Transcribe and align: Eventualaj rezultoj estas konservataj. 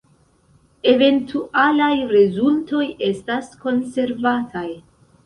Eventualaj 0.93 1.91
rezultoj 2.13 2.87
estas 3.09 3.53
konservataj. 3.67 4.65